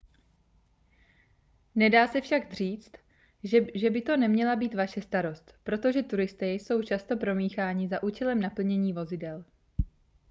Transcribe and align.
nedá 1.75 2.07
se 2.07 2.21
však 2.21 2.53
říct 2.53 2.91
že 3.73 3.89
by 3.89 4.01
to 4.01 4.17
neměla 4.17 4.55
být 4.55 4.73
vaše 4.73 5.01
starost 5.01 5.53
protože 5.63 6.03
turisté 6.03 6.47
jsou 6.51 6.83
často 6.83 7.17
promícháni 7.17 7.87
za 7.87 8.03
účelem 8.03 8.39
naplnění 8.39 8.93
vozidel 8.93 9.45